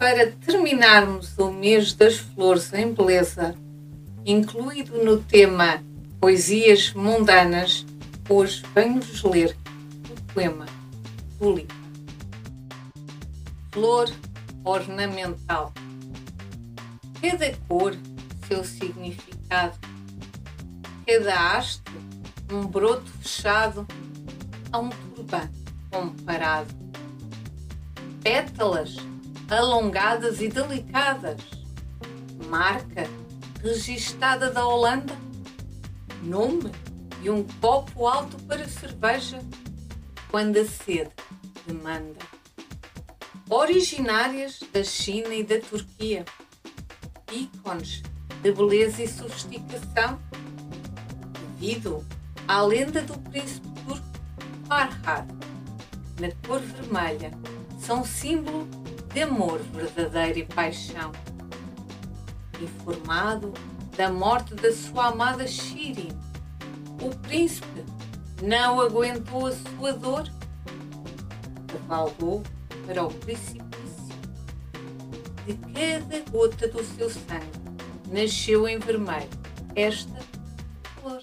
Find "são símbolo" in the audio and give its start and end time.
57.78-58.66